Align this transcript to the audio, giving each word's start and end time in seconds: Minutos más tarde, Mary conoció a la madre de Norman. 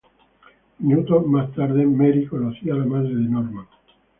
Minutos 0.79 1.27
más 1.27 1.53
tarde, 1.53 1.85
Mary 1.85 2.25
conoció 2.25 2.73
a 2.73 2.77
la 2.79 2.85
madre 2.85 3.09
de 3.13 3.21
Norman. 3.21 3.67